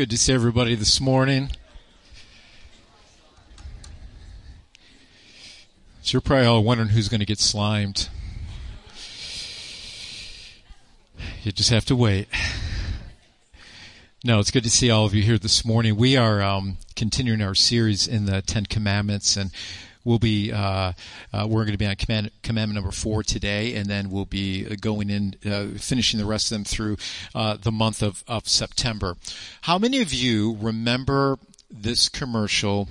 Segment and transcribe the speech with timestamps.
[0.00, 1.50] good to see everybody this morning.
[6.00, 8.08] So you're probably all wondering who's going to get slimed.
[11.42, 12.28] You just have to wait.
[14.24, 15.96] No, it's good to see all of you here this morning.
[15.96, 19.50] We are um, continuing our series in the Ten Commandments, and
[20.04, 20.92] we'll be uh,
[21.32, 24.64] uh, we're going to be on command, commandment number four today, and then we'll be
[24.76, 26.96] going in uh, finishing the rest of them through
[27.34, 29.16] uh, the month of, of September.
[29.62, 31.38] How many of you remember
[31.70, 32.88] this commercial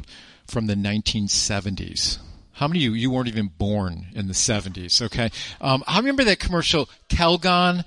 [0.48, 2.20] from the 1970s?
[2.54, 5.32] How many of you, you weren't even born in the 70s, okay?
[5.62, 7.86] Um, I remember that commercial, Calgon,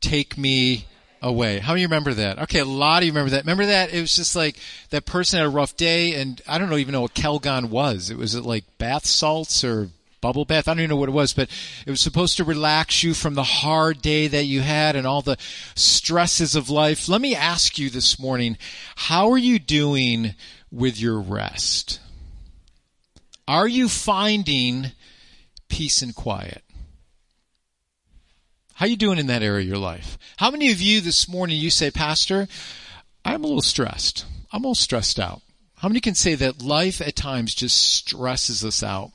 [0.00, 0.86] Take Me
[1.24, 1.58] Away.
[1.58, 2.38] How many remember that?
[2.40, 3.44] Okay, a lot of you remember that.
[3.44, 3.94] Remember that?
[3.94, 4.56] It was just like
[4.90, 8.10] that person had a rough day, and I don't know even know what Calgon was.
[8.10, 9.88] It was it like bath salts or
[10.20, 10.68] bubble bath.
[10.68, 11.48] I don't even know what it was, but
[11.86, 15.22] it was supposed to relax you from the hard day that you had and all
[15.22, 15.38] the
[15.74, 17.08] stresses of life.
[17.08, 18.58] Let me ask you this morning,
[18.94, 20.34] how are you doing
[20.70, 22.00] with your rest?
[23.48, 24.92] Are you finding
[25.68, 26.62] peace and quiet?
[28.74, 30.18] How you doing in that area of your life?
[30.36, 32.48] How many of you this morning you say, Pastor,
[33.24, 34.26] I'm a little stressed.
[34.52, 35.42] I'm a little stressed out.
[35.76, 39.12] How many can say that life at times just stresses us out?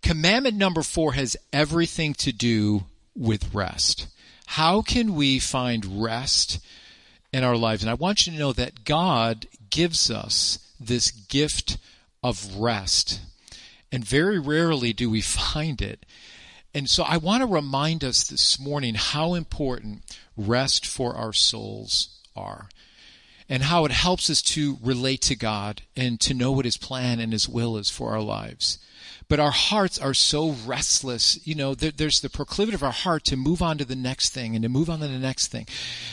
[0.00, 2.84] Commandment number four has everything to do
[3.16, 4.06] with rest.
[4.46, 6.60] How can we find rest
[7.32, 7.82] in our lives?
[7.82, 11.78] And I want you to know that God gives us this gift
[12.22, 13.20] of rest
[13.90, 15.20] and very rarely do we
[15.52, 16.06] find it.
[16.74, 20.02] And so I want to remind us this morning how important
[20.36, 22.68] rest for our souls are
[23.48, 27.18] and how it helps us to relate to God and to know what His plan
[27.20, 28.78] and His will is for our lives.
[29.28, 31.38] But our hearts are so restless.
[31.46, 34.30] You know, there, there's the proclivity of our heart to move on to the next
[34.30, 35.66] thing and to move on to the next thing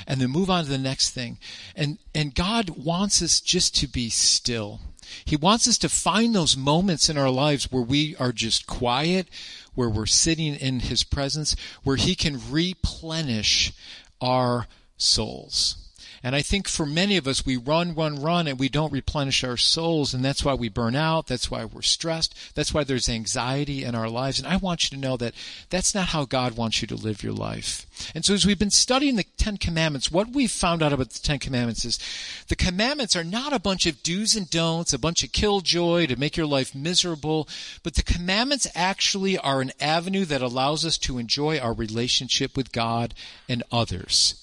[0.08, 1.38] and then move on to the next thing.
[1.76, 4.82] And, and God wants us just to be still
[5.24, 9.28] he wants us to find those moments in our lives where we are just quiet,
[9.74, 13.74] where we're sitting in His presence, where He can replenish
[14.22, 15.85] our souls.
[16.26, 19.44] And I think for many of us, we run, run, run, and we don't replenish
[19.44, 21.28] our souls, and that's why we burn out.
[21.28, 22.34] That's why we're stressed.
[22.56, 24.40] That's why there's anxiety in our lives.
[24.40, 25.36] And I want you to know that
[25.70, 27.86] that's not how God wants you to live your life.
[28.16, 31.20] And so as we've been studying the Ten Commandments, what we've found out about the
[31.20, 32.00] Ten Commandments is
[32.48, 36.16] the commandments are not a bunch of do's and don'ts, a bunch of killjoy to
[36.16, 37.48] make your life miserable,
[37.84, 42.72] but the commandments actually are an avenue that allows us to enjoy our relationship with
[42.72, 43.14] God
[43.48, 44.42] and others.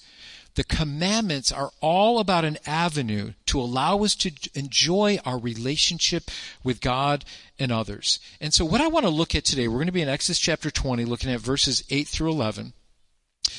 [0.55, 6.29] The commandments are all about an avenue to allow us to enjoy our relationship
[6.63, 7.25] with God
[7.57, 8.19] and others.
[8.39, 10.39] And so what I want to look at today, we're going to be in Exodus
[10.39, 12.73] chapter 20, looking at verses 8 through 11.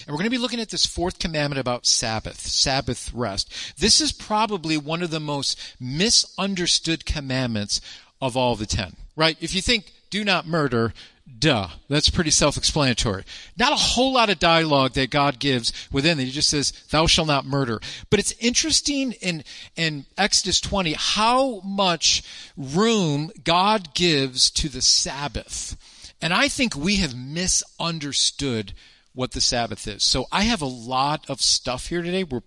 [0.06, 3.52] And we're going to be looking at this fourth commandment about Sabbath, Sabbath rest.
[3.78, 7.80] This is probably one of the most misunderstood commandments
[8.20, 9.36] of all the ten, right?
[9.40, 10.94] If you think do not murder,
[11.40, 11.68] Duh.
[11.88, 13.24] That's pretty self-explanatory.
[13.58, 16.26] Not a whole lot of dialogue that God gives within it.
[16.26, 17.80] He just says, thou shalt not murder.
[18.10, 19.42] But it's interesting in,
[19.74, 22.22] in Exodus 20 how much
[22.56, 25.76] room God gives to the Sabbath.
[26.22, 28.72] And I think we have misunderstood
[29.14, 30.04] what the Sabbath is.
[30.04, 32.22] So I have a lot of stuff here today.
[32.22, 32.42] We're,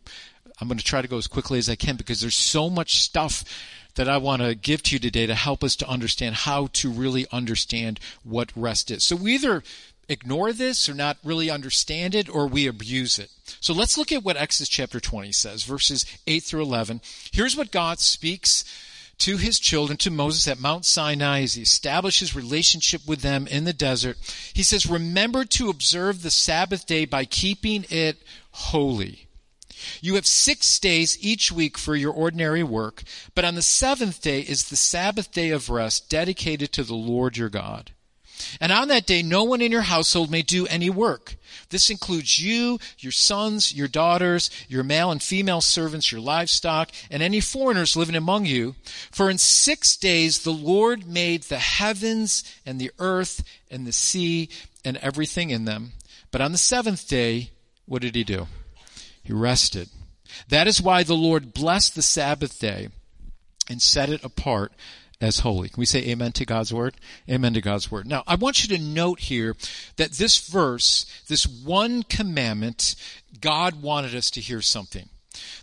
[0.62, 3.02] I'm going to try to go as quickly as I can because there's so much
[3.02, 3.44] stuff
[3.98, 6.90] that I want to give to you today to help us to understand how to
[6.90, 9.04] really understand what rest is.
[9.04, 9.64] So we either
[10.10, 13.30] ignore this or not really understand it or we abuse it.
[13.60, 17.02] So let's look at what Exodus chapter 20 says, verses 8 through 11.
[17.32, 18.64] Here's what God speaks
[19.20, 23.64] to his children, to Moses at Mount Sinai as he establishes relationship with them in
[23.64, 24.18] the desert.
[24.54, 28.22] He says, remember to observe the Sabbath day by keeping it
[28.52, 29.27] holy.
[30.02, 33.04] You have six days each week for your ordinary work,
[33.36, 37.38] but on the seventh day is the Sabbath day of rest dedicated to the Lord
[37.38, 37.92] your God.
[38.60, 41.36] And on that day, no one in your household may do any work.
[41.70, 47.24] This includes you, your sons, your daughters, your male and female servants, your livestock, and
[47.24, 48.76] any foreigners living among you.
[49.12, 54.50] For in six days the Lord made the heavens and the earth and the sea
[54.86, 55.94] and everything in them.
[56.32, 57.52] But on the seventh day,
[57.86, 58.48] what did he do?
[59.28, 59.90] He rested.
[60.48, 62.88] That is why the Lord blessed the Sabbath day
[63.70, 64.72] and set it apart
[65.20, 65.68] as holy.
[65.68, 66.96] Can we say amen to God's word?
[67.30, 68.08] Amen to God's word.
[68.08, 69.58] Now, I want you to note here
[69.98, 72.96] that this verse, this one commandment,
[73.42, 75.10] God wanted us to hear something.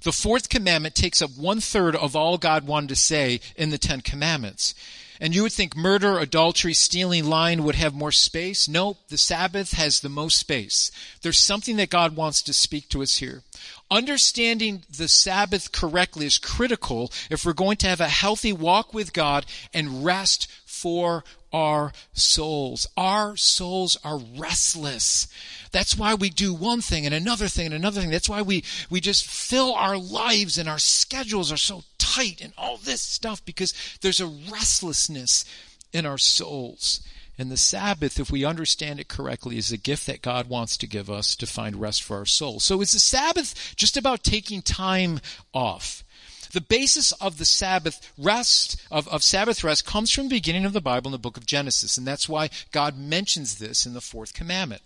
[0.03, 3.79] The fourth commandment takes up one third of all God wanted to say in the
[3.79, 4.75] Ten Commandments.
[5.21, 8.69] And you would think murder, adultery, stealing, lying would have more space.
[8.69, 10.91] Nope, the Sabbath has the most space.
[11.23, 13.43] There's something that God wants to speak to us here.
[13.91, 19.13] Understanding the Sabbath correctly is critical if we're going to have a healthy walk with
[19.13, 21.23] God and rest for
[21.53, 22.89] our souls.
[22.97, 25.29] Our souls are restless.
[25.71, 28.11] That's why we do one thing and another thing and another thing.
[28.11, 31.85] That's why we, we just fill our lives and our schedules are so
[32.15, 35.45] tight and all this stuff because there's a restlessness
[35.93, 37.01] in our souls.
[37.37, 40.87] And the Sabbath, if we understand it correctly, is a gift that God wants to
[40.87, 42.63] give us to find rest for our souls.
[42.63, 45.21] So is the Sabbath just about taking time
[45.53, 46.05] off?
[46.53, 50.73] The basis of the Sabbath rest, of, of Sabbath rest, comes from the beginning of
[50.73, 51.99] the Bible in the book of Genesis.
[51.99, 54.83] And that's why God mentions this in the fourth commandment.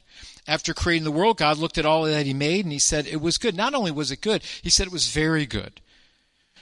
[0.47, 3.21] After creating the world, God looked at all that He made and He said it
[3.21, 3.55] was good.
[3.55, 5.83] Not only was it good, He said it was very good.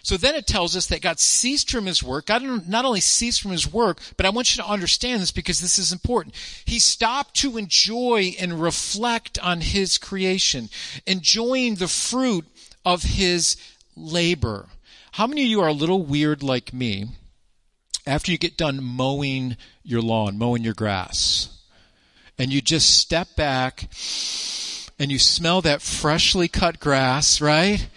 [0.07, 2.27] So then it tells us that God ceased from his work.
[2.27, 5.59] God not only ceased from his work, but I want you to understand this because
[5.59, 6.37] this is important.
[6.65, 10.69] He stopped to enjoy and reflect on his creation,
[11.09, 12.45] enjoying the fruit
[12.85, 13.57] of his
[13.97, 14.69] labor.
[15.11, 17.07] How many of you are a little weird like me
[18.07, 21.49] after you get done mowing your lawn, mowing your grass,
[22.39, 23.89] and you just step back
[25.01, 27.89] and you smell that freshly cut grass, right?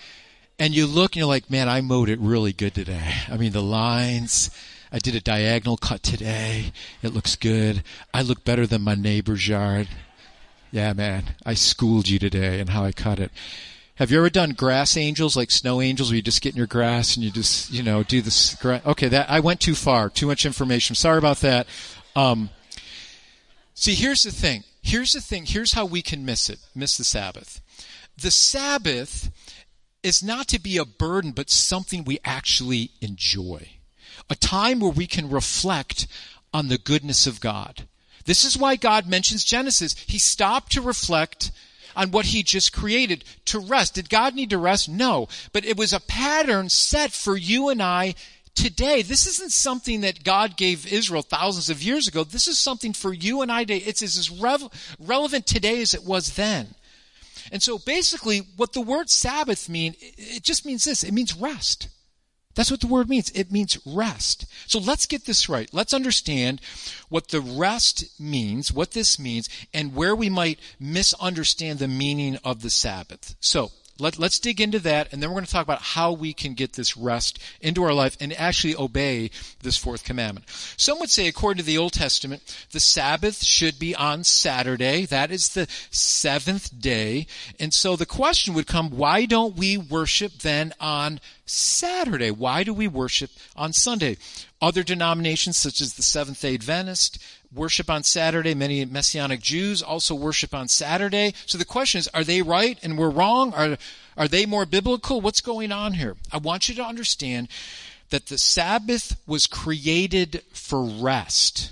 [0.60, 3.14] And you look and you're like, man, I mowed it really good today.
[3.30, 4.52] I mean, the lines,
[4.92, 6.74] I did a diagonal cut today.
[7.02, 7.84] It looks good.
[8.14, 9.88] I look better than my neighbor's yard.
[10.72, 13.32] Yeah, man, I schooled you today and how I cut it.
[13.96, 16.68] Have you ever done grass angels, like snow angels, where you just get in your
[16.68, 18.56] grass and you just, you know, do this?
[18.56, 20.10] Gra- okay, that I went too far.
[20.10, 20.96] Too much information.
[20.96, 21.68] Sorry about that.
[22.16, 22.50] Um,
[23.74, 24.64] see, here's the thing.
[24.82, 25.46] Here's the thing.
[25.46, 26.60] Here's how we can miss it.
[26.74, 27.62] Miss the Sabbath.
[28.22, 29.32] The Sabbath
[30.04, 33.68] is not to be a burden, but something we actually enjoy.
[34.30, 36.08] A time where we can reflect
[36.54, 37.88] on the goodness of God.
[38.26, 39.96] This is why God mentions Genesis.
[40.08, 41.52] He stopped to reflect
[41.96, 43.96] on what he just created to rest.
[43.96, 44.88] Did God need to rest?
[44.88, 45.28] No.
[45.52, 48.16] But it was a pattern set for you and I
[48.56, 49.02] today.
[49.02, 52.24] This isn't something that God gave Israel thousands of years ago.
[52.24, 53.78] This is something for you and I today.
[53.78, 54.30] It's as
[55.00, 56.76] relevant today as it was then.
[57.52, 61.04] And so basically, what the word Sabbath mean, it just means this.
[61.04, 61.90] It means rest.
[62.56, 63.30] That's what the word means.
[63.32, 64.46] It means rest.
[64.68, 65.70] So let's get this right.
[65.72, 66.62] Let's understand
[67.08, 72.62] what the rest means, what this means, and where we might misunderstand the meaning of
[72.62, 73.36] the Sabbath.
[73.40, 76.34] So, let, us dig into that, and then we're going to talk about how we
[76.34, 79.32] can get this rest into our life and actually obey
[79.62, 80.46] this fourth commandment.
[80.78, 82.42] Some would say, according to the Old Testament,
[82.72, 85.06] the Sabbath should be on Saturday.
[85.06, 87.28] That is the seventh day.
[87.60, 92.32] And so the question would come, why don't we worship then on Saturday?
[92.32, 94.18] Why do we worship on Sunday?
[94.62, 97.18] Other denominations, such as the Seventh day Adventist,
[97.54, 98.54] worship on Saturday.
[98.54, 101.34] Many Messianic Jews also worship on Saturday.
[101.46, 103.54] So the question is, are they right and we're wrong?
[103.54, 103.78] Are,
[104.18, 105.22] are they more biblical?
[105.22, 106.16] What's going on here?
[106.32, 107.48] I want you to understand
[108.10, 111.72] that the Sabbath was created for rest.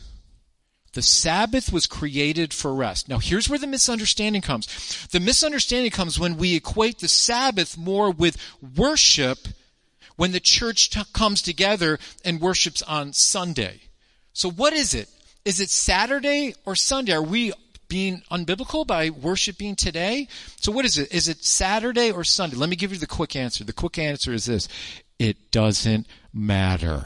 [0.94, 3.07] The Sabbath was created for rest.
[3.07, 5.07] Now here's where the misunderstanding comes.
[5.12, 8.38] The misunderstanding comes when we equate the Sabbath more with
[8.75, 9.47] worship
[10.15, 13.81] when the church t- comes together and worships on Sunday.
[14.33, 15.07] So what is it?
[15.47, 17.13] Is it Saturday or Sunday?
[17.13, 17.53] Are we
[17.88, 20.27] being unbiblical by worshiping today?
[20.59, 21.13] So what is it?
[21.13, 22.57] Is it Saturday or Sunday?
[22.57, 23.63] Let me give you the quick answer.
[23.63, 24.67] The quick answer is this.
[25.17, 27.06] It doesn't matter.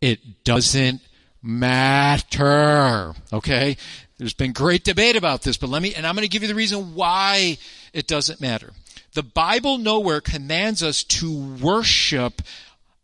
[0.00, 1.00] It doesn't
[1.42, 3.14] matter.
[3.32, 3.76] Okay?
[4.16, 6.48] There's been great debate about this, but let me, and I'm going to give you
[6.48, 7.58] the reason why
[7.92, 8.70] it doesn't matter.
[9.14, 12.42] The Bible nowhere commands us to worship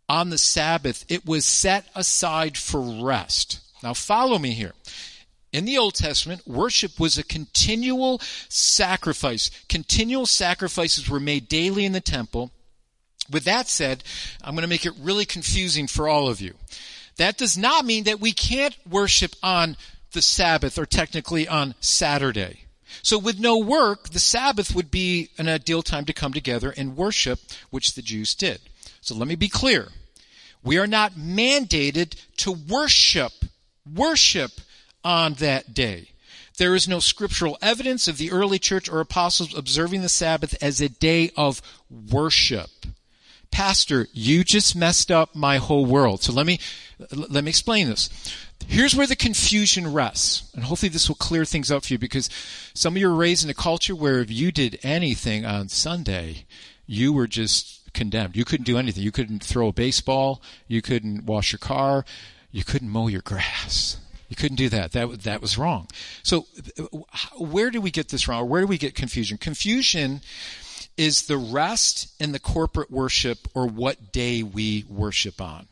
[0.08, 1.04] on the Sabbath.
[1.08, 3.58] It was set aside for rest.
[3.82, 4.72] Now follow me here.
[5.52, 9.50] In the Old Testament, worship was a continual sacrifice.
[9.68, 12.50] Continual sacrifices were made daily in the temple.
[13.30, 14.04] With that said,
[14.42, 16.54] I'm going to make it really confusing for all of you.
[17.16, 19.76] That does not mean that we can't worship on
[20.12, 22.64] the Sabbath or technically on Saturday.
[23.02, 26.96] So with no work, the Sabbath would be an ideal time to come together and
[26.96, 28.60] worship, which the Jews did.
[29.00, 29.88] So let me be clear.
[30.62, 33.32] We are not mandated to worship
[33.94, 34.52] worship
[35.04, 36.10] on that day.
[36.58, 40.80] There is no scriptural evidence of the early church or apostles observing the Sabbath as
[40.80, 42.70] a day of worship.
[43.50, 46.22] Pastor, you just messed up my whole world.
[46.22, 46.58] So let me,
[47.12, 48.10] let me explain this.
[48.66, 50.50] Here's where the confusion rests.
[50.52, 52.28] And hopefully this will clear things up for you because
[52.74, 56.44] some of you were raised in a culture where if you did anything on Sunday,
[56.86, 58.36] you were just condemned.
[58.36, 59.04] You couldn't do anything.
[59.04, 60.42] You couldn't throw a baseball.
[60.66, 62.04] You couldn't wash your car
[62.50, 63.98] you couldn't mow your grass.
[64.28, 64.92] You couldn't do that.
[64.92, 65.88] That that was wrong.
[66.22, 66.46] So,
[67.38, 68.48] where do we get this wrong?
[68.48, 69.38] Where do we get confusion?
[69.38, 70.20] Confusion
[70.98, 75.68] is the rest in the corporate worship or what day we worship on.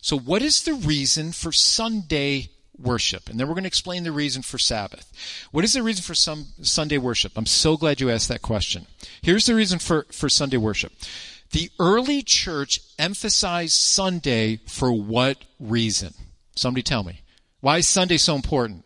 [0.00, 3.28] So, what is the reason for Sunday worship?
[3.28, 5.10] And then we're going to explain the reason for Sabbath.
[5.50, 7.32] What is the reason for some Sunday worship?
[7.36, 8.86] I'm so glad you asked that question.
[9.22, 10.92] Here's the reason for, for Sunday worship.
[11.50, 16.12] The early church emphasized Sunday for what reason?
[16.54, 17.22] Somebody tell me.
[17.60, 18.84] Why is Sunday so important?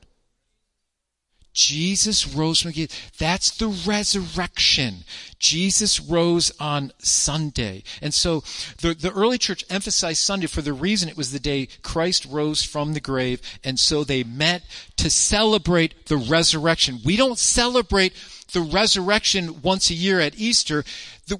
[1.52, 2.88] Jesus rose from again.
[3.18, 5.04] That's the resurrection.
[5.38, 7.82] Jesus rose on Sunday.
[8.00, 8.40] And so
[8.80, 12.62] the, the early church emphasized Sunday for the reason it was the day Christ rose
[12.62, 13.42] from the grave.
[13.62, 14.62] And so they met
[14.96, 17.00] to celebrate the resurrection.
[17.04, 18.14] We don't celebrate
[18.52, 20.84] the resurrection once a year at Easter.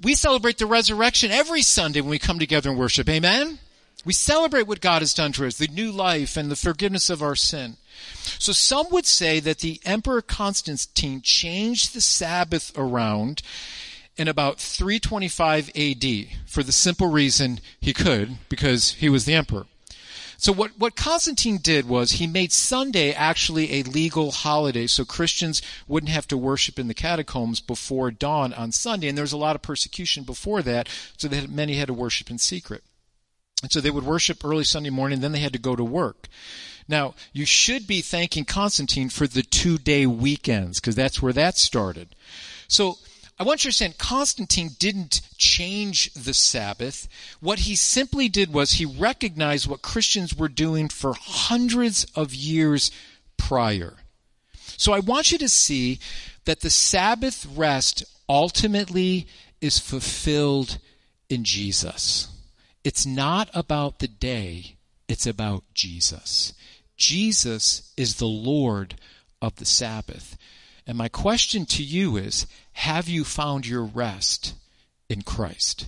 [0.01, 3.09] We celebrate the resurrection every Sunday when we come together and worship.
[3.09, 3.59] Amen?
[4.05, 7.23] We celebrate what God has done for us, the new life and the forgiveness of
[7.23, 7.77] our sin.
[8.39, 13.43] So some would say that the Emperor Constantine changed the Sabbath around
[14.17, 16.05] in about 325 AD
[16.47, 19.67] for the simple reason he could, because he was the emperor.
[20.43, 25.63] So what, what Constantine did was he made Sunday actually a legal holiday so Christians
[25.87, 29.07] wouldn't have to worship in the catacombs before dawn on Sunday.
[29.07, 32.29] And there was a lot of persecution before that, so that many had to worship
[32.29, 32.83] in secret.
[33.63, 36.27] And so they would worship early Sunday morning, then they had to go to work.
[36.89, 41.57] Now, you should be thanking Constantine for the two day weekends, because that's where that
[41.57, 42.17] started.
[42.67, 42.99] So,
[43.43, 47.09] I want you to understand, Constantine didn't change the Sabbath.
[47.41, 52.93] What he simply did was he recognized what Christians were doing for hundreds of years
[53.37, 53.95] prior.
[54.77, 55.99] So I want you to see
[56.45, 59.27] that the Sabbath rest ultimately
[59.61, 60.79] is fulfilled
[61.29, 62.29] in Jesus.
[62.85, 64.77] It's not about the day,
[65.09, 66.53] it's about Jesus.
[66.97, 68.95] Jesus is the Lord
[69.41, 70.39] of the Sabbath.
[70.87, 74.55] And my question to you is Have you found your rest
[75.09, 75.87] in Christ?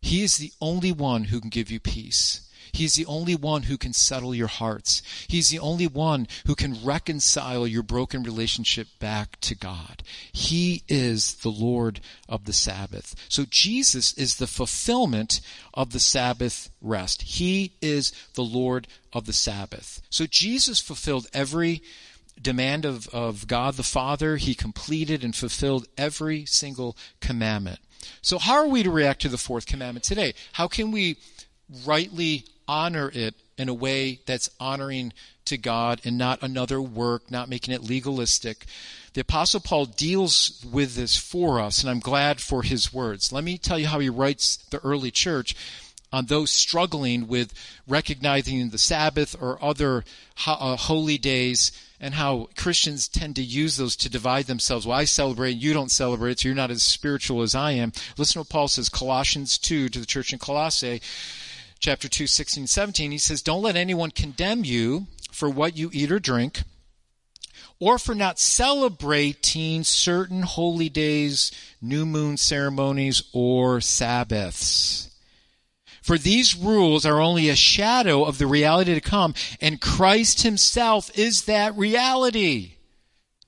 [0.00, 2.46] He is the only one who can give you peace.
[2.76, 5.00] He's the only one who can settle your hearts.
[5.28, 10.02] He's the only one who can reconcile your broken relationship back to God.
[10.30, 13.14] He is the Lord of the Sabbath.
[13.30, 15.40] So Jesus is the fulfillment
[15.72, 17.22] of the Sabbath rest.
[17.22, 20.02] He is the Lord of the Sabbath.
[20.10, 21.82] So Jesus fulfilled every
[22.40, 24.36] demand of, of God the Father.
[24.36, 27.80] He completed and fulfilled every single commandment.
[28.22, 30.34] So how are we to react to the fourth commandment today?
[30.52, 31.16] How can we
[31.84, 35.12] rightly honor it in a way that's honoring
[35.46, 38.66] to God and not another work, not making it legalistic.
[39.14, 43.32] The apostle Paul deals with this for us and I'm glad for his words.
[43.32, 45.54] Let me tell you how he writes the early church
[46.12, 47.52] on those struggling with
[47.86, 50.04] recognizing the Sabbath or other
[50.46, 54.86] uh, holy days and how Christians tend to use those to divide themselves.
[54.86, 57.92] Well, I celebrate, you don't celebrate, so you're not as spiritual as I am.
[58.18, 61.00] Listen to what Paul says, Colossians 2 to the church in Colossae
[61.78, 66.10] chapter 2, 16, 17, he says, Don't let anyone condemn you for what you eat
[66.10, 66.62] or drink,
[67.78, 75.10] or for not celebrating certain holy days, new moon ceremonies, or Sabbaths.
[76.06, 81.10] For these rules are only a shadow of the reality to come, and Christ himself
[81.18, 82.74] is that reality.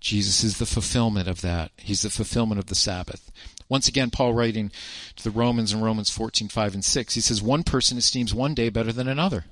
[0.00, 1.70] Jesus is the fulfillment of that.
[1.76, 3.30] He's the fulfillment of the Sabbath.
[3.68, 4.72] Once again, Paul writing
[5.14, 8.54] to the Romans in Romans 14, 5 and 6, he says, one person esteems one
[8.54, 9.44] day better than another.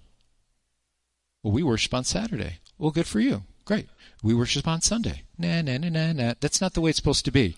[1.45, 2.59] Well, we worship on Saturday.
[2.77, 3.45] Well, good for you.
[3.65, 3.87] Great.
[4.25, 5.23] We worship on Sunday.
[5.39, 6.35] Nah, nah, nah, nah, nah.
[6.41, 7.55] That's not the way it's supposed to be.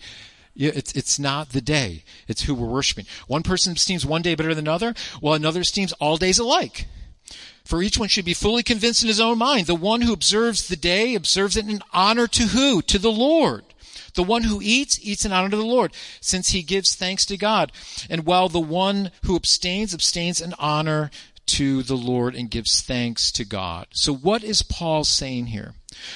[0.55, 2.03] It's, it's not the day.
[2.27, 3.05] It's who we're worshiping.
[3.27, 6.87] One person esteems one day better than another, while another esteems all days alike.
[7.63, 9.67] For each one should be fully convinced in his own mind.
[9.67, 12.81] The one who observes the day observes it in honor to who?
[12.81, 13.63] To the Lord.
[14.15, 17.37] The one who eats, eats in honor to the Lord, since he gives thanks to
[17.37, 17.71] God.
[18.09, 21.11] And while the one who abstains, abstains in honor
[21.49, 23.87] to the Lord and gives thanks to God.
[23.91, 25.73] So what is Paul saying here?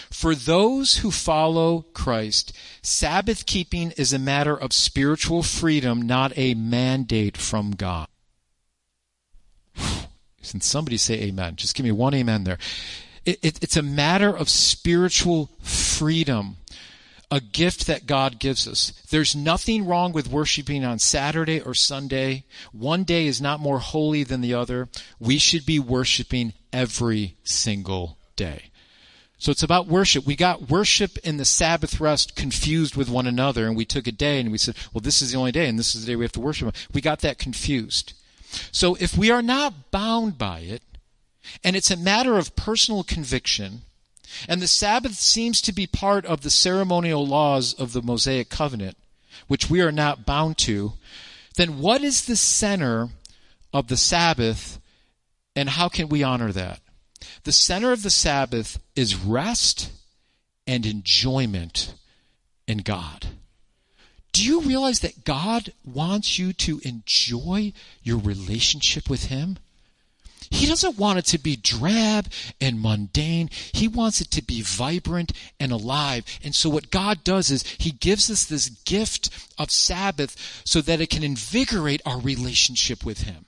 [0.09, 6.53] For those who follow Christ, Sabbath keeping is a matter of spiritual freedom, not a
[6.53, 8.07] mandate from God.
[10.41, 12.57] Since somebody say amen, just give me one amen there.
[13.25, 16.57] It, it, it's a matter of spiritual freedom
[17.33, 18.91] a gift that God gives us.
[19.09, 22.43] There's nothing wrong with worshiping on Saturday or Sunday.
[22.71, 24.87] One day is not more holy than the other.
[25.19, 28.69] We should be worshiping every single day.
[29.39, 30.27] So it's about worship.
[30.27, 34.11] We got worship and the Sabbath rest confused with one another, and we took a
[34.11, 36.15] day and we said, well, this is the only day, and this is the day
[36.15, 36.75] we have to worship.
[36.93, 38.13] We got that confused.
[38.71, 40.83] So if we are not bound by it,
[41.63, 43.81] And it's a matter of personal conviction.
[44.47, 48.97] And the Sabbath seems to be part of the ceremonial laws of the Mosaic covenant,
[49.47, 50.93] which we are not bound to.
[51.55, 53.09] Then what is the center
[53.73, 54.79] of the Sabbath
[55.55, 56.79] and how can we honor that?
[57.43, 59.91] The center of the Sabbath is rest
[60.65, 61.93] and enjoyment
[62.67, 63.27] in God.
[64.31, 69.59] Do you realize that God wants you to enjoy your relationship with Him?
[70.49, 72.27] He doesn't want it to be drab
[72.59, 73.49] and mundane.
[73.73, 76.25] He wants it to be vibrant and alive.
[76.43, 81.01] And so what God does is He gives us this gift of Sabbath so that
[81.01, 83.45] it can invigorate our relationship with Him.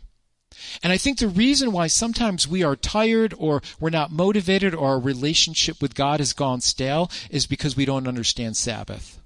[0.83, 4.89] And I think the reason why sometimes we are tired or we're not motivated or
[4.89, 9.21] our relationship with God has gone stale is because we don't understand Sabbath.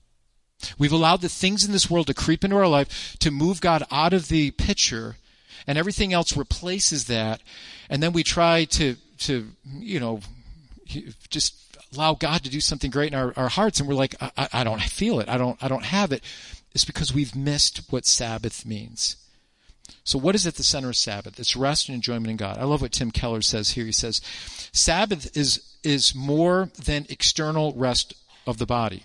[0.77, 3.83] We've allowed the things in this world to creep into our life to move God
[3.91, 5.15] out of the picture
[5.67, 7.41] and everything else replaces that.
[7.89, 9.47] And then we try to, to,
[9.77, 10.21] you know,
[11.29, 11.55] just
[11.95, 13.79] allow God to do something great in our, our hearts.
[13.79, 15.29] And we're like, I, I don't feel it.
[15.29, 16.23] I don't, I don't have it.
[16.73, 19.15] It's because we've missed what Sabbath means.
[20.03, 21.39] So what is at the center of Sabbath?
[21.39, 22.57] It's rest and enjoyment in God.
[22.57, 23.85] I love what Tim Keller says here.
[23.85, 24.21] He says,
[24.71, 28.13] Sabbath is, is more than external rest
[28.45, 29.03] of the body.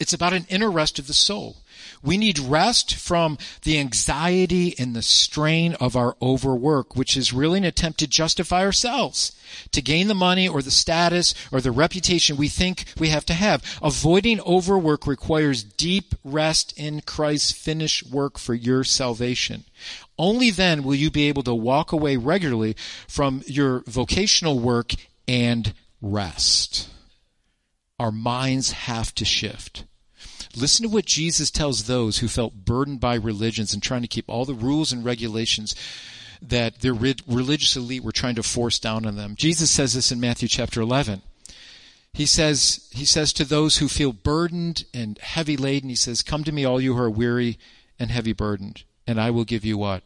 [0.00, 1.58] It's about an inner rest of the soul.
[2.02, 7.58] We need rest from the anxiety and the strain of our overwork, which is really
[7.58, 9.32] an attempt to justify ourselves,
[9.70, 13.34] to gain the money or the status or the reputation we think we have to
[13.34, 13.62] have.
[13.82, 19.64] Avoiding overwork requires deep rest in Christ's finished work for your salvation.
[20.18, 22.76] Only then will you be able to walk away regularly
[23.08, 24.92] from your vocational work
[25.28, 25.72] and
[26.02, 26.88] rest
[27.98, 29.84] our minds have to shift.
[30.56, 34.28] Listen to what Jesus tells those who felt burdened by religions and trying to keep
[34.28, 35.74] all the rules and regulations
[36.40, 39.34] that their religious elite were trying to force down on them.
[39.36, 41.22] Jesus says this in Matthew chapter 11.
[42.12, 46.44] He says, he says to those who feel burdened and heavy laden, he says, come
[46.44, 47.58] to me all you who are weary
[47.98, 50.04] and heavy burdened, and I will give you what?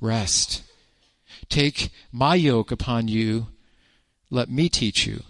[0.00, 0.62] Rest.
[1.50, 3.48] Take my yoke upon you.
[4.30, 5.24] Let me teach you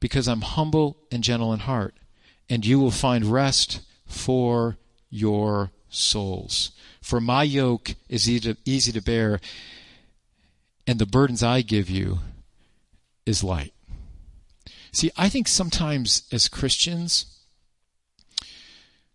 [0.00, 1.94] because I'm humble and gentle in heart,
[2.48, 4.76] and you will find rest for
[5.10, 6.72] your souls.
[7.00, 9.40] For my yoke is easy to, easy to bear,
[10.86, 12.20] and the burdens I give you
[13.24, 13.72] is light.
[14.92, 17.26] See, I think sometimes as Christians,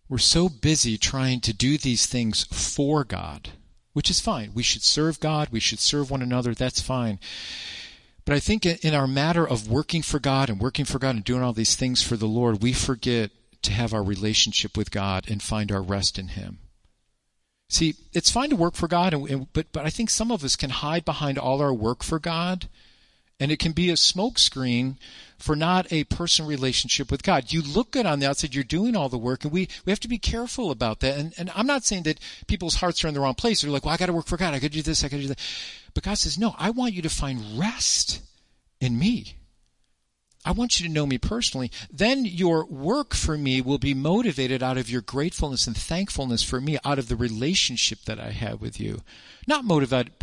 [0.07, 3.49] we're so busy trying to do these things for God,
[3.93, 4.51] which is fine.
[4.53, 7.19] We should serve God, we should serve one another, that's fine.
[8.25, 11.23] But I think in our matter of working for God and working for God and
[11.23, 13.31] doing all these things for the Lord, we forget
[13.63, 16.59] to have our relationship with God and find our rest in Him.
[17.69, 19.15] See, it's fine to work for God,
[19.53, 22.67] but but I think some of us can hide behind all our work for God,
[23.41, 24.97] and it can be a smokescreen
[25.39, 27.51] for not a personal relationship with God.
[27.51, 29.99] You look good on the outside, you're doing all the work, and we, we have
[30.01, 31.17] to be careful about that.
[31.17, 33.61] And, and I'm not saying that people's hearts are in the wrong place.
[33.61, 34.53] They're like, well, I got to work for God.
[34.53, 35.03] I got to do this.
[35.03, 35.39] I got to do that.
[35.95, 38.21] But God says, no, I want you to find rest
[38.79, 39.37] in me.
[40.43, 41.71] I want you to know me personally.
[41.91, 46.59] Then your work for me will be motivated out of your gratefulness and thankfulness for
[46.59, 49.01] me, out of the relationship that I have with you.
[49.47, 50.13] Not motivated,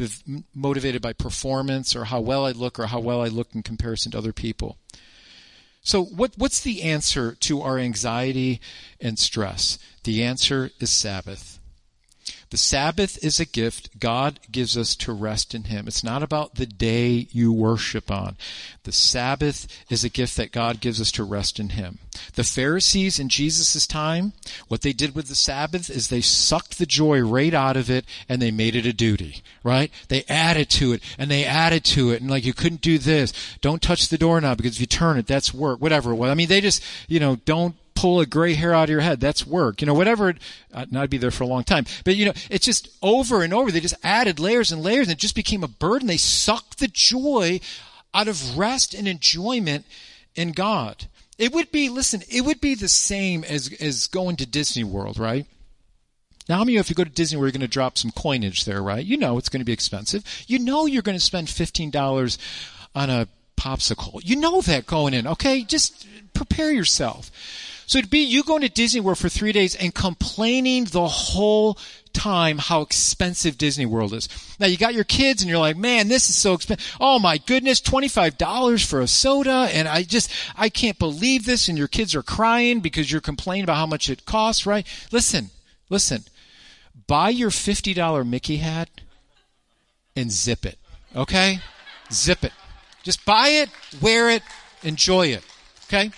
[0.54, 4.12] motivated by performance or how well I look or how well I look in comparison
[4.12, 4.76] to other people.
[5.82, 8.60] So what, what's the answer to our anxiety
[9.00, 9.78] and stress?
[10.02, 11.57] The answer is Sabbath.
[12.50, 15.86] The Sabbath is a gift God gives us to rest in Him.
[15.86, 18.36] It's not about the day you worship on.
[18.84, 21.98] The Sabbath is a gift that God gives us to rest in Him.
[22.34, 24.32] The Pharisees in Jesus' time,
[24.68, 28.06] what they did with the Sabbath is they sucked the joy right out of it
[28.28, 29.90] and they made it a duty, right?
[30.08, 33.32] They added to it and they added to it and like you couldn't do this.
[33.60, 36.14] Don't touch the doorknob because if you turn it, that's work, whatever.
[36.14, 39.00] Well, I mean, they just, you know, don't pull a gray hair out of your
[39.00, 39.18] head.
[39.18, 39.80] That's work.
[39.80, 40.34] You know, whatever.
[40.72, 41.84] Uh, I'd be there for a long time.
[42.04, 43.72] But you know, it's just over and over.
[43.72, 46.06] They just added layers and layers and it just became a burden.
[46.06, 47.60] They sucked the joy
[48.14, 49.84] out of rest and enjoyment
[50.36, 51.08] in God.
[51.38, 55.18] It would be, listen, it would be the same as, as going to Disney World,
[55.18, 55.46] right?
[56.48, 57.98] Now, how many of you, if you go to Disney, World, you're going to drop
[57.98, 59.04] some coinage there, right?
[59.04, 60.24] You know it's going to be expensive.
[60.46, 62.38] You know you're going to spend $15
[62.94, 64.20] on a popsicle.
[64.24, 65.62] You know that going in, okay?
[65.62, 67.30] Just prepare yourself.
[67.88, 71.78] So it'd be you going to Disney World for three days and complaining the whole
[72.12, 74.28] time how expensive Disney World is.
[74.60, 76.96] Now you got your kids and you're like, man, this is so expensive.
[77.00, 79.70] Oh my goodness, $25 for a soda.
[79.72, 81.66] And I just, I can't believe this.
[81.66, 84.86] And your kids are crying because you're complaining about how much it costs, right?
[85.10, 85.48] Listen,
[85.88, 86.24] listen,
[87.06, 88.90] buy your $50 Mickey hat
[90.14, 90.76] and zip it.
[91.16, 91.60] Okay?
[92.12, 92.52] Zip it.
[93.02, 93.70] Just buy it,
[94.02, 94.42] wear it,
[94.82, 95.42] enjoy it.
[95.86, 96.10] Okay?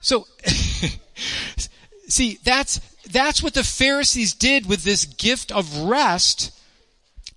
[0.00, 0.26] So,
[2.08, 6.52] see, that's, that's what the Pharisees did with this gift of rest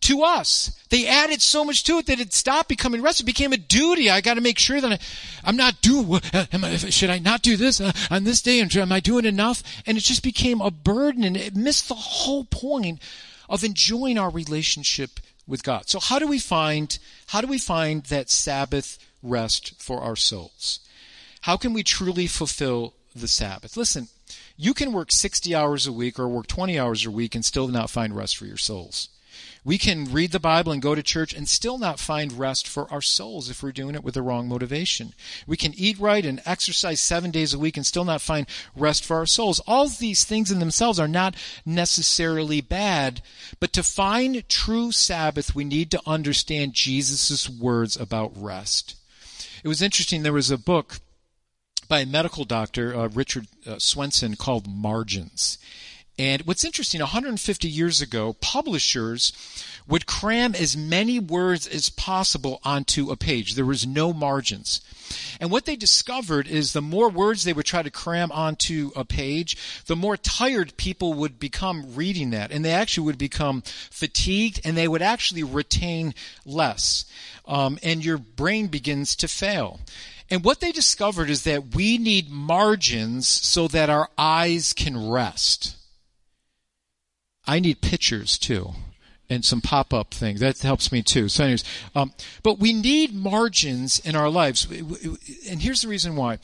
[0.01, 0.77] to us.
[0.89, 3.21] They added so much to it that it stopped becoming rest.
[3.21, 4.09] It became a duty.
[4.09, 4.99] I got to make sure that
[5.43, 6.21] I, am not doing.
[6.33, 8.59] Uh, should I not do this uh, on this day?
[8.59, 9.63] And am I doing enough?
[9.85, 12.99] And it just became a burden, and it missed the whole point
[13.47, 15.89] of enjoying our relationship with God.
[15.89, 20.79] So how do we find how do we find that Sabbath rest for our souls?
[21.41, 23.77] How can we truly fulfill the Sabbath?
[23.77, 24.07] Listen,
[24.57, 27.67] you can work 60 hours a week or work 20 hours a week and still
[27.67, 29.09] not find rest for your souls.
[29.63, 32.91] We can read the Bible and go to church and still not find rest for
[32.91, 35.13] our souls if we're doing it with the wrong motivation.
[35.45, 39.05] We can eat right and exercise seven days a week and still not find rest
[39.05, 39.59] for our souls.
[39.67, 43.21] All these things in themselves are not necessarily bad,
[43.59, 48.95] but to find true Sabbath, we need to understand Jesus' words about rest.
[49.63, 50.99] It was interesting, there was a book
[51.91, 55.57] by a medical doctor, uh, Richard uh, Swenson, called Margins.
[56.17, 59.33] And what's interesting, 150 years ago, publishers
[59.89, 63.55] would cram as many words as possible onto a page.
[63.55, 64.79] There was no margins.
[65.41, 69.03] And what they discovered is the more words they would try to cram onto a
[69.03, 72.51] page, the more tired people would become reading that.
[72.53, 76.13] And they actually would become fatigued and they would actually retain
[76.45, 77.03] less.
[77.45, 79.81] Um, and your brain begins to fail.
[80.31, 85.75] And what they discovered is that we need margins so that our eyes can rest.
[87.45, 88.71] I need pictures too
[89.29, 90.39] and some pop-up things.
[90.39, 91.27] That helps me too.
[91.27, 91.65] So anyways,
[91.95, 92.13] um,
[92.43, 94.65] but we need margins in our lives.
[94.71, 96.39] And here's the reason why.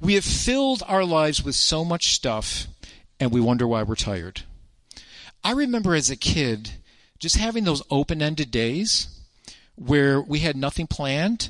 [0.00, 2.68] We have filled our lives with so much stuff
[3.18, 4.42] and we wonder why we're tired.
[5.42, 6.70] I remember as a kid
[7.18, 9.08] just having those open-ended days
[9.74, 11.48] where we had nothing planned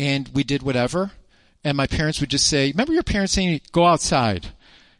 [0.00, 1.12] and we did whatever.
[1.62, 4.48] And my parents would just say, remember your parents saying, go outside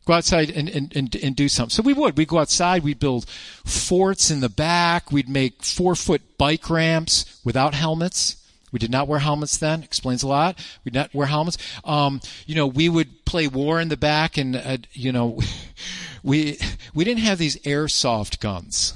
[0.07, 1.71] go outside and, and, and, and do something.
[1.71, 2.17] So we would.
[2.17, 2.83] We'd go outside.
[2.83, 5.13] We'd build forts in the back.
[5.13, 8.37] We'd make four foot bike ramps without helmets.
[8.73, 9.83] We did not wear helmets then.
[9.83, 10.59] Explains a lot.
[10.85, 11.59] We did not wear helmets.
[11.85, 15.41] Um, you know, we would play war in the back, and uh, you know,
[16.23, 16.59] we
[16.95, 18.95] we didn't have these airsoft guns.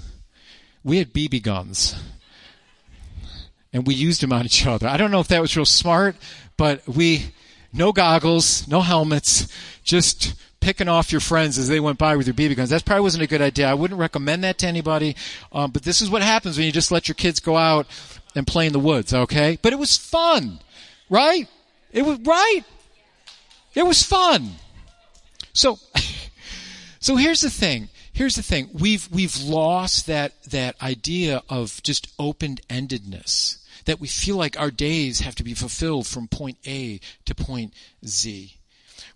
[0.85, 1.97] We had BB guns,
[3.75, 4.87] and we used them on each other.
[4.87, 6.17] I don't know if that was real smart,
[6.57, 7.35] but we
[7.73, 9.49] no goggles, no helmets,
[9.83, 12.71] just picking off your friends as they went by with your BB guns.
[12.71, 13.69] That probably wasn't a good idea.
[13.69, 15.17] I wouldn't recommend that to anybody.
[15.53, 17.87] Um, but this is what happens when you just let your kids go out
[18.37, 19.59] and play in the woods, okay?
[19.61, 20.61] But it was fun,
[21.11, 21.49] right?
[21.91, 22.63] It was, right?
[23.75, 24.53] It was fun.
[25.53, 25.81] So,
[27.01, 27.89] so here's the thing.
[28.13, 28.71] Here's the thing.
[28.73, 33.59] We've, we've lost that, that idea of just open-endedness.
[33.85, 37.75] That we feel like our days have to be fulfilled from point A to point
[38.07, 38.59] Z.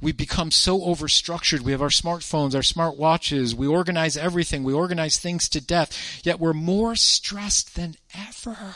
[0.01, 1.61] We've become so overstructured.
[1.61, 3.55] We have our smartphones, our smart watches.
[3.55, 4.63] We organize everything.
[4.63, 6.21] We organize things to death.
[6.25, 8.75] Yet we're more stressed than ever.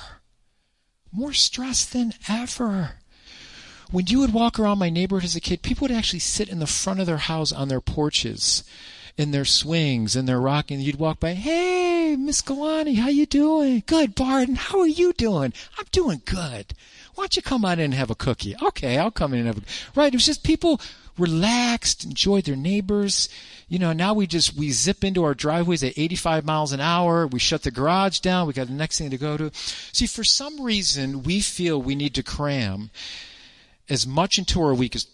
[1.12, 2.96] More stressed than ever.
[3.90, 6.59] When you would walk around my neighborhood as a kid, people would actually sit in
[6.59, 8.64] the front of their house on their porches
[9.16, 10.81] in their swings and their rocking.
[10.81, 13.83] You'd walk by, hey, Miss Galani, how you doing?
[13.87, 14.55] Good, Barton.
[14.55, 15.53] How are you doing?
[15.79, 16.75] I'm doing good.
[17.14, 18.55] Why don't you come on in and have a cookie?
[18.62, 19.62] Okay, I'll come in and have a.
[19.94, 20.12] Right?
[20.12, 20.81] It was just people
[21.18, 23.29] relaxed, enjoyed their neighbors.
[23.68, 27.27] You know, now we just, we zip into our driveways at 85 miles an hour.
[27.27, 28.46] We shut the garage down.
[28.46, 29.51] We got the next thing to go to.
[29.55, 32.90] See, for some reason, we feel we need to cram
[33.88, 35.07] as much into our week as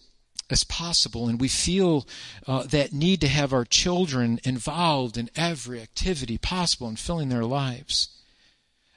[0.50, 2.06] as possible, and we feel
[2.46, 7.44] uh, that need to have our children involved in every activity possible in filling their
[7.44, 8.08] lives.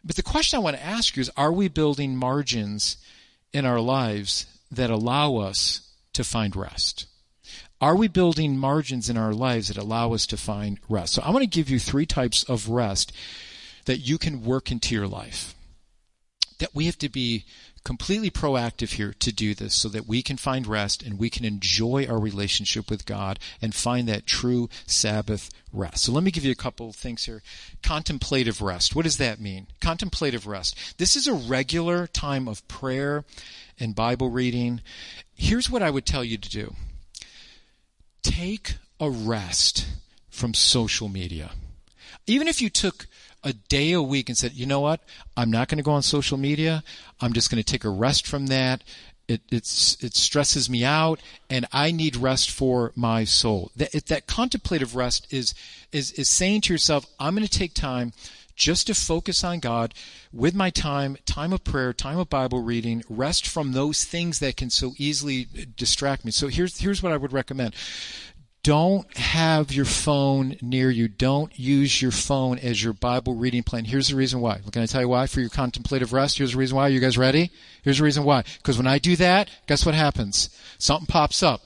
[0.04, 2.98] But the question I want to ask you is are we building margins
[3.54, 5.82] in our lives that allow us
[6.14, 7.06] to find rest?
[7.80, 11.14] Are we building margins in our lives that allow us to find rest?
[11.14, 13.12] So I want to give you three types of rest
[13.86, 15.56] that you can work into your life.
[16.62, 17.44] That we have to be
[17.84, 21.44] completely proactive here to do this so that we can find rest and we can
[21.44, 26.04] enjoy our relationship with God and find that true Sabbath rest.
[26.04, 27.42] So let me give you a couple of things here.
[27.82, 28.96] Contemplative rest.
[28.96, 29.68] What does that mean?
[29.80, 30.98] Contemplative rest.
[31.00, 33.26] This is a regular time of prayer
[33.80, 34.82] and Bible reading
[35.42, 36.76] Here's what I would tell you to do
[38.22, 39.88] take a rest
[40.30, 41.52] from social media.
[42.28, 43.08] Even if you took
[43.44, 45.02] a day a week and said, you know what,
[45.36, 46.84] I'm not going to go on social media.
[47.20, 48.84] I'm just going to take a rest from that.
[49.28, 53.72] It, it stresses me out and I need rest for my soul.
[53.78, 55.54] That, that contemplative rest is,
[55.94, 58.12] is, is saying to yourself, I'm going to take time
[58.56, 59.94] just to focus on God
[60.34, 64.58] with my time, time of prayer, time of Bible reading, rest from those things that
[64.58, 66.32] can so easily distract me.
[66.32, 67.74] So here's, here's what I would recommend.
[68.64, 71.08] Don't have your phone near you.
[71.08, 73.86] Don't use your phone as your Bible reading plan.
[73.86, 74.60] Here's the reason why.
[74.72, 75.26] Can I tell you why?
[75.26, 76.84] For your contemplative rest, here's the reason why.
[76.84, 77.50] Are you guys ready?
[77.82, 78.44] Here's the reason why.
[78.58, 80.50] Because when I do that, guess what happens?
[80.78, 81.62] Something pops up.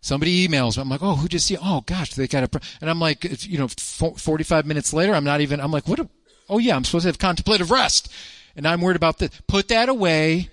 [0.00, 0.82] Somebody emails me.
[0.82, 1.58] I'm like, oh, who just see?
[1.60, 2.60] Oh gosh, they got a.
[2.80, 5.60] And I'm like, you know, 45 minutes later, I'm not even.
[5.60, 5.98] I'm like, what?
[5.98, 6.08] A,
[6.48, 8.10] oh yeah, I'm supposed to have contemplative rest,
[8.56, 9.30] and I'm worried about this.
[9.48, 10.48] Put that away.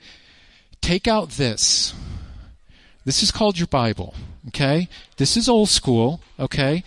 [0.81, 1.93] Take out this.
[3.05, 4.13] This is called your Bible.
[4.49, 6.21] Okay, this is old school.
[6.39, 6.83] Okay,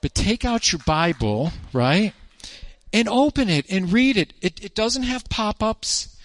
[0.00, 2.12] but take out your Bible, right,
[2.92, 4.32] and open it and read it.
[4.40, 6.16] It, it doesn't have pop-ups.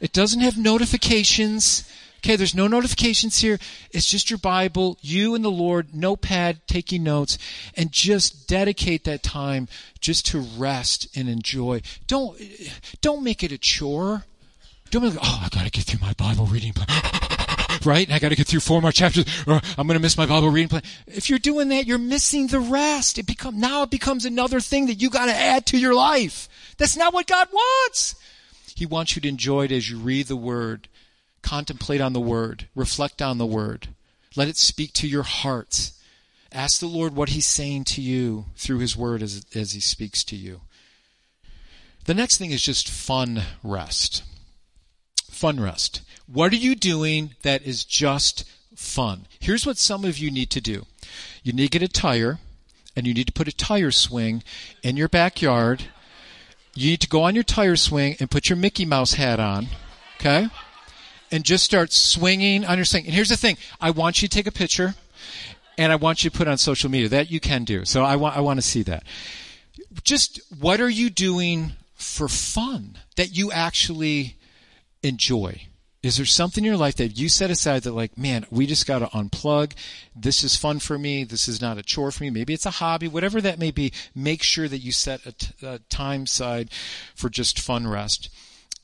[0.00, 1.88] It doesn't have notifications.
[2.18, 3.58] Okay, there's no notifications here.
[3.90, 7.36] It's just your Bible, you and the Lord, notepad, taking notes,
[7.76, 9.68] and just dedicate that time
[10.00, 11.82] just to rest and enjoy.
[12.06, 12.40] Don't,
[13.02, 14.24] don't make it a chore.
[14.90, 17.20] Don't make, oh, I gotta get through my Bible reading plan.
[17.86, 18.06] right?
[18.06, 20.68] And I gotta get through four more chapters or I'm gonna miss my Bible reading
[20.68, 20.82] plan.
[21.06, 23.18] If you're doing that, you're missing the rest.
[23.18, 26.48] It become, now it becomes another thing that you gotta add to your life.
[26.78, 28.14] That's not what God wants.
[28.74, 30.88] He wants you to enjoy it as you read the Word
[31.42, 32.68] Contemplate on the Word.
[32.74, 33.88] Reflect on the Word.
[34.34, 35.92] Let it speak to your heart.
[36.50, 40.24] Ask the Lord what He's saying to you through His Word as, as He speaks
[40.24, 40.62] to you.
[42.06, 44.22] The next thing is just fun rest.
[45.30, 46.00] Fun rest.
[46.26, 49.26] What are you doing that is just fun?
[49.38, 50.86] Here's what some of you need to do.
[51.42, 52.38] You need to get a tire,
[52.96, 54.42] and you need to put a tire swing
[54.82, 55.84] in your backyard.
[56.74, 59.68] You need to go on your tire swing and put your Mickey Mouse hat on.
[60.18, 60.48] Okay?
[61.34, 63.04] and just start swinging on your swing.
[63.06, 64.94] And here's the thing: I want you to take a picture,
[65.76, 67.08] and I want you to put on social media.
[67.08, 67.84] That you can do.
[67.84, 69.02] So I want I want to see that.
[70.04, 74.36] Just what are you doing for fun that you actually
[75.02, 75.66] enjoy?
[76.04, 78.86] Is there something in your life that you set aside that, like, man, we just
[78.86, 79.72] got to unplug?
[80.14, 81.24] This is fun for me.
[81.24, 82.30] This is not a chore for me.
[82.30, 83.90] Maybe it's a hobby, whatever that may be.
[84.14, 86.68] Make sure that you set a, t- a time side
[87.14, 88.28] for just fun rest.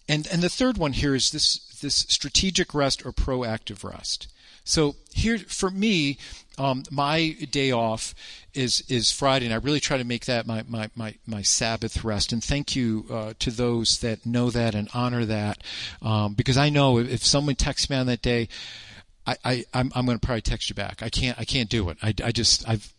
[0.09, 4.27] And and the third one here is this this strategic rest or proactive rest.
[4.65, 6.17] So here, for me,
[6.61, 8.15] um, my day off
[8.53, 12.05] is is Friday, and I really try to make that my my my, my Sabbath
[12.05, 12.35] rest.
[12.35, 15.63] And thank you uh, to those that know that and honor that,
[16.03, 18.49] um, because I know if, someone texts me on that day,
[19.27, 21.03] I, I I'm, I'm going to probably text you back.
[21.03, 21.97] I can't I can't do it.
[22.03, 22.93] I, I just I've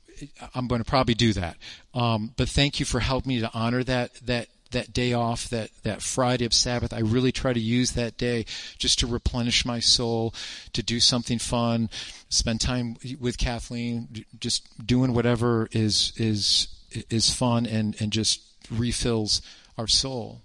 [0.55, 1.57] I'm going to probably do that.
[1.93, 5.69] Um, but thank you for helping me to honor that that that day off, that,
[5.83, 8.45] that Friday of Sabbath, I really try to use that day
[8.77, 10.33] just to replenish my soul,
[10.73, 11.89] to do something fun,
[12.29, 16.67] spend time with Kathleen, just doing whatever is, is,
[17.09, 19.41] is fun and, and just refills
[19.77, 20.41] our soul.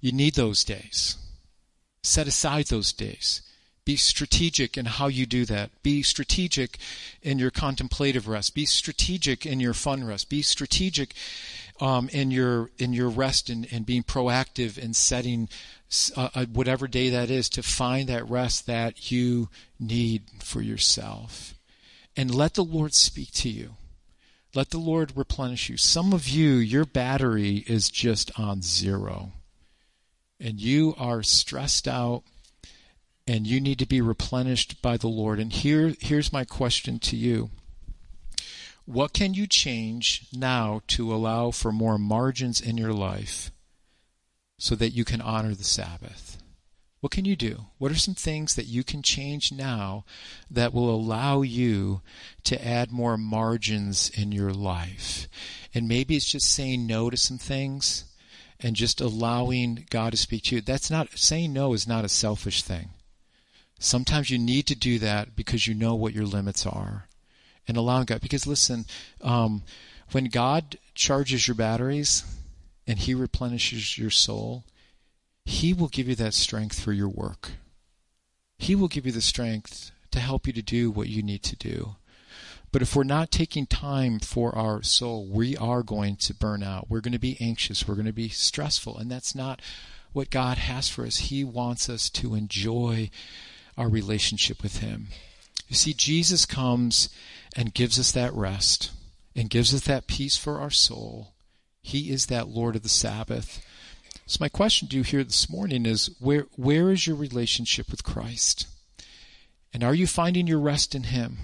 [0.00, 1.16] You need those days.
[2.02, 3.42] Set aside those days.
[3.84, 5.70] Be strategic in how you do that.
[5.82, 6.78] Be strategic
[7.22, 8.54] in your contemplative rest.
[8.54, 10.28] Be strategic in your fun rest.
[10.28, 11.14] Be strategic
[11.80, 15.48] um, in your in your rest and, and being proactive and setting
[16.16, 21.54] uh, uh, whatever day that is to find that rest that you need for yourself,
[22.16, 23.76] and let the Lord speak to you.
[24.54, 25.76] Let the Lord replenish you.
[25.76, 29.32] Some of you, your battery is just on zero,
[30.40, 32.24] and you are stressed out
[33.30, 35.38] and you need to be replenished by the Lord.
[35.38, 37.50] And here, here's my question to you.
[38.92, 43.52] What can you change now to allow for more margins in your life
[44.58, 46.42] so that you can honor the Sabbath?
[46.98, 47.66] What can you do?
[47.78, 50.04] What are some things that you can change now
[50.50, 52.02] that will allow you
[52.42, 55.28] to add more margins in your life?
[55.72, 58.06] And maybe it's just saying no to some things
[58.58, 60.62] and just allowing God to speak to you.
[60.62, 62.88] That's not, saying no is not a selfish thing.
[63.78, 67.06] Sometimes you need to do that because you know what your limits are
[67.70, 68.20] and allowing God.
[68.20, 68.84] Because listen,
[69.20, 69.62] um,
[70.10, 72.24] when God charges your batteries
[72.84, 74.64] and He replenishes your soul,
[75.44, 77.52] He will give you that strength for your work.
[78.58, 81.54] He will give you the strength to help you to do what you need to
[81.54, 81.94] do.
[82.72, 86.90] But if we're not taking time for our soul, we are going to burn out.
[86.90, 87.86] We're going to be anxious.
[87.86, 88.98] We're going to be stressful.
[88.98, 89.62] And that's not
[90.12, 91.18] what God has for us.
[91.18, 93.10] He wants us to enjoy
[93.78, 95.06] our relationship with Him.
[95.70, 97.08] You see, Jesus comes
[97.56, 98.92] and gives us that rest
[99.34, 101.34] and gives us that peace for our soul.
[101.82, 103.64] He is that Lord of the Sabbath.
[104.26, 108.04] So my question to you here this morning is where where is your relationship with
[108.04, 108.66] Christ?
[109.72, 111.38] And are you finding your rest in him?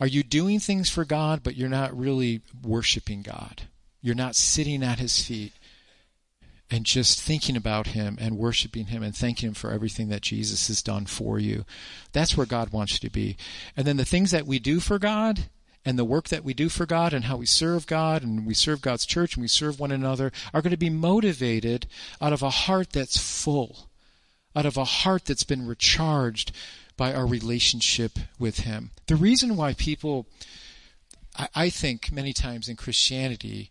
[0.00, 3.62] Are you doing things for God but you're not really worshiping God?
[4.00, 5.52] You're not sitting at his feet.
[6.70, 10.68] And just thinking about him and worshiping him and thanking him for everything that Jesus
[10.68, 11.64] has done for you.
[12.12, 13.36] That's where God wants you to be.
[13.76, 15.46] And then the things that we do for God
[15.84, 18.54] and the work that we do for God and how we serve God and we
[18.54, 21.86] serve God's church and we serve one another are going to be motivated
[22.20, 23.88] out of a heart that's full,
[24.54, 26.52] out of a heart that's been recharged
[26.96, 28.90] by our relationship with Him.
[29.06, 30.26] The reason why people,
[31.36, 33.70] I, I think many times in Christianity,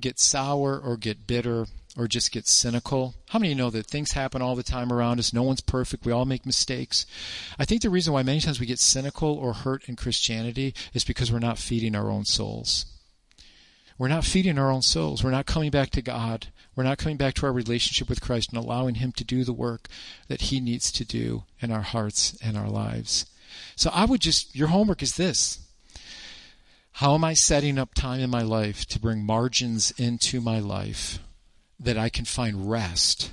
[0.00, 1.66] get sour or get bitter
[1.98, 3.16] or just get cynical.
[3.30, 5.32] How many you know that things happen all the time around us?
[5.32, 6.06] No one's perfect.
[6.06, 7.04] We all make mistakes.
[7.58, 11.02] I think the reason why many times we get cynical or hurt in Christianity is
[11.02, 12.86] because we're not feeding our own souls.
[13.98, 15.24] We're not feeding our own souls.
[15.24, 16.46] We're not coming back to God.
[16.76, 19.52] We're not coming back to our relationship with Christ and allowing Him to do the
[19.52, 19.88] work
[20.28, 23.26] that He needs to do in our hearts and our lives.
[23.74, 25.58] So I would just, your homework is this.
[26.92, 31.18] How am I setting up time in my life to bring margins into my life
[31.80, 33.30] that I can find rest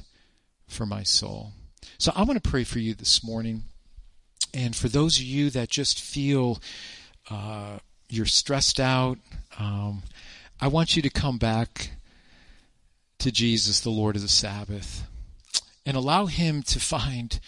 [0.68, 1.54] for my soul.
[1.98, 3.64] So I want to pray for you this morning.
[4.54, 6.60] And for those of you that just feel
[7.30, 7.80] uh,
[8.10, 9.18] you're stressed out,
[9.60, 10.04] um,
[10.60, 11.92] I want you to come back
[13.20, 15.08] to Jesus, the Lord of the Sabbath,
[15.86, 17.40] and allow Him to find,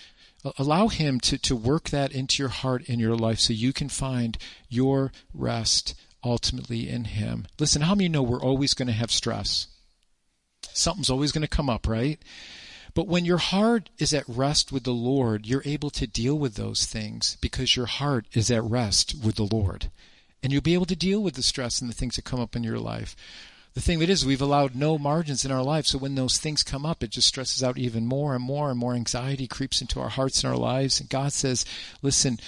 [0.57, 3.89] allow Him to, to work that into your heart and your life so you can
[3.89, 4.37] find
[4.69, 7.47] your rest ultimately in Him.
[7.59, 9.67] Listen, how many know we're always going to have stress?
[10.73, 12.19] Something's always going to come up, right?
[12.93, 16.55] But when your heart is at rest with the Lord, you're able to deal with
[16.55, 19.91] those things because your heart is at rest with the Lord.
[20.41, 22.55] And you'll be able to deal with the stress and the things that come up
[22.55, 23.15] in your life.
[23.75, 26.63] The thing that is, we've allowed no margins in our life, so when those things
[26.63, 29.99] come up, it just stresses out even more and more, and more anxiety creeps into
[29.99, 30.99] our hearts and our lives.
[30.99, 31.63] And God says,
[32.01, 32.39] listen,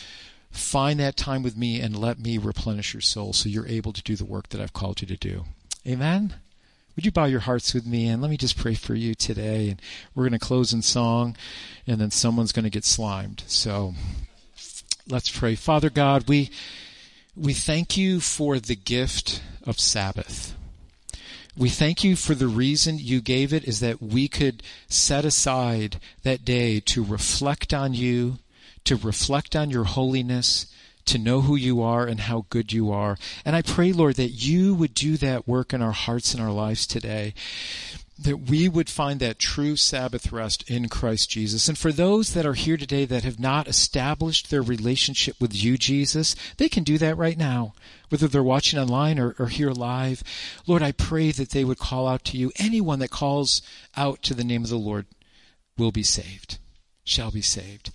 [0.49, 4.01] find that time with me and let me replenish your soul so you're able to
[4.01, 5.45] do the work that I've called you to do.
[5.85, 6.33] Amen?
[6.99, 9.69] Would you bow your hearts with me and let me just pray for you today?
[9.69, 9.81] And
[10.13, 11.37] we're going to close in song,
[11.87, 13.41] and then someone's going to get slimed.
[13.47, 13.93] So
[15.07, 15.55] let's pray.
[15.55, 16.49] Father God, we
[17.37, 20.57] we thank you for the gift of Sabbath.
[21.55, 26.01] We thank you for the reason you gave it is that we could set aside
[26.23, 28.39] that day to reflect on you,
[28.83, 30.65] to reflect on your holiness,
[31.09, 33.17] to know who you are and how good you are.
[33.43, 36.51] And I pray, Lord, that you would do that work in our hearts and our
[36.51, 37.33] lives today.
[38.17, 41.67] That we would find that true Sabbath rest in Christ Jesus.
[41.67, 45.77] And for those that are here today that have not established their relationship with you,
[45.77, 47.73] Jesus, they can do that right now,
[48.09, 50.21] whether they're watching online or, or here live.
[50.67, 52.51] Lord, I pray that they would call out to you.
[52.57, 53.61] Anyone that calls
[53.95, 55.05] out to the name of the Lord
[55.77, 56.59] will be saved,
[57.05, 57.89] shall be saved.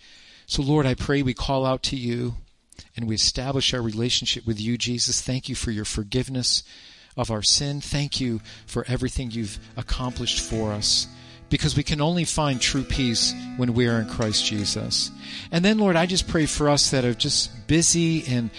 [0.46, 2.36] So, Lord, I pray we call out to you
[2.96, 5.20] and we establish our relationship with you, Jesus.
[5.20, 6.62] Thank you for your forgiveness
[7.16, 7.80] of our sin.
[7.80, 11.06] Thank you for everything you've accomplished for us
[11.50, 15.10] because we can only find true peace when we are in Christ Jesus.
[15.52, 18.50] And then, Lord, I just pray for us that are just busy and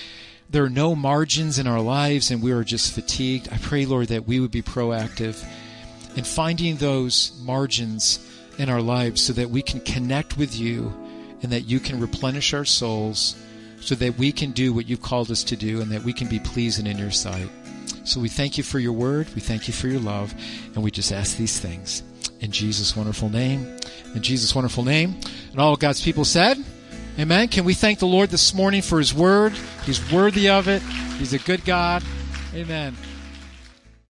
[0.50, 3.50] there are no margins in our lives and we are just fatigued.
[3.52, 5.44] I pray, Lord, that we would be proactive
[6.16, 8.20] in finding those margins
[8.58, 10.94] in our lives so that we can connect with you
[11.42, 13.36] and that you can replenish our souls
[13.86, 16.28] so that we can do what you've called us to do and that we can
[16.28, 17.48] be pleasing in your sight.
[18.04, 19.28] So we thank you for your word.
[19.36, 20.34] We thank you for your love.
[20.74, 22.02] And we just ask these things
[22.40, 23.78] in Jesus' wonderful name.
[24.16, 25.16] In Jesus' wonderful name.
[25.52, 26.58] And all God's people said,
[27.20, 27.48] Amen.
[27.48, 29.54] Can we thank the Lord this morning for his word?
[29.86, 30.82] He's worthy of it.
[31.18, 32.04] He's a good God.
[32.54, 32.96] Amen.